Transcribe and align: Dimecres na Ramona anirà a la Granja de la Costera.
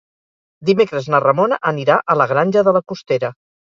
Dimecres 0.69 1.09
na 1.15 1.21
Ramona 1.25 1.59
anirà 1.73 1.99
a 2.15 2.17
la 2.23 2.27
Granja 2.33 2.65
de 2.69 2.75
la 2.79 2.87
Costera. 2.93 3.33